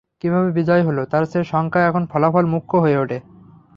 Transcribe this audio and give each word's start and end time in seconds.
কীভাবে 0.21 0.49
বিজয় 0.51 0.83
হলো, 0.83 1.01
তার 1.05 1.23
চেয়ে 1.25 1.43
সংখ্যা 1.43 1.81
এবং 1.87 2.01
ফলাফল 2.11 2.45
মুখ্য 2.45 2.77
হয়ে 2.77 2.97
ওঠে। 2.97 3.17